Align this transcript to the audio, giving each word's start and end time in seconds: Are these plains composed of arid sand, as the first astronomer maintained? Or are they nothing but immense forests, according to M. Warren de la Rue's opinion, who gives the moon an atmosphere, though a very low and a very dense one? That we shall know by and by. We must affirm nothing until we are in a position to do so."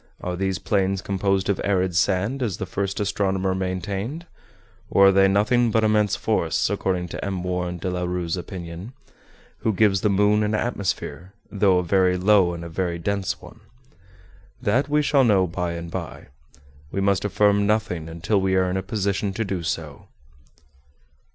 Are 0.19 0.35
these 0.35 0.57
plains 0.57 0.99
composed 0.99 1.47
of 1.47 1.61
arid 1.63 1.95
sand, 1.95 2.41
as 2.41 2.57
the 2.57 2.65
first 2.65 2.99
astronomer 2.99 3.53
maintained? 3.53 4.25
Or 4.89 5.09
are 5.09 5.11
they 5.11 5.27
nothing 5.27 5.69
but 5.69 5.83
immense 5.83 6.15
forests, 6.15 6.71
according 6.71 7.09
to 7.09 7.23
M. 7.23 7.43
Warren 7.43 7.77
de 7.77 7.87
la 7.91 8.05
Rue's 8.05 8.35
opinion, 8.35 8.93
who 9.59 9.71
gives 9.71 10.01
the 10.01 10.09
moon 10.09 10.41
an 10.41 10.55
atmosphere, 10.55 11.33
though 11.51 11.77
a 11.77 11.83
very 11.83 12.17
low 12.17 12.55
and 12.55 12.65
a 12.65 12.67
very 12.67 12.97
dense 12.97 13.39
one? 13.43 13.59
That 14.59 14.89
we 14.89 15.03
shall 15.03 15.23
know 15.23 15.45
by 15.45 15.73
and 15.73 15.91
by. 15.91 16.29
We 16.91 16.99
must 16.99 17.23
affirm 17.23 17.67
nothing 17.67 18.09
until 18.09 18.41
we 18.41 18.55
are 18.55 18.71
in 18.71 18.77
a 18.77 18.81
position 18.81 19.33
to 19.35 19.45
do 19.45 19.61
so." 19.61 20.07